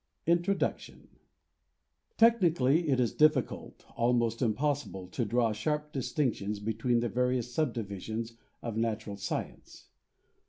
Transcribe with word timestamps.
300 0.25 0.39
INTRODUCTION 0.41 1.07
Technically 2.17 2.89
it 2.89 2.99
is 2.99 3.13
difficult, 3.13 3.85
almost 3.95 4.41
impossible, 4.41 5.05
to 5.07 5.23
draw 5.25 5.51
sharp 5.51 5.91
distinctions 5.93 6.59
between 6.59 7.01
the 7.01 7.07
various 7.07 7.53
subdivisions 7.53 8.33
of 8.63 8.75
natural 8.75 9.15
science. 9.15 9.89